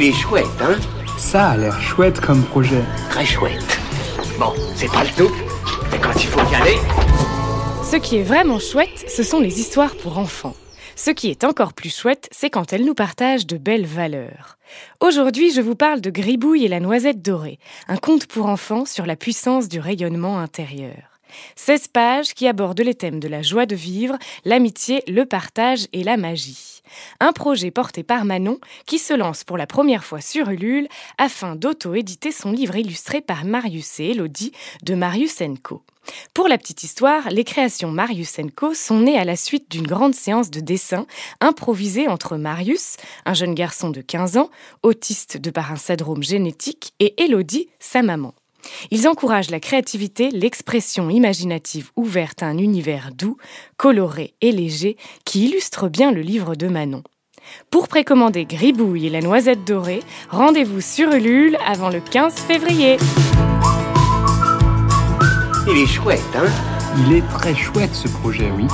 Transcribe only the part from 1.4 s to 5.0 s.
a l'air chouette comme projet. Très chouette. Bon, c'est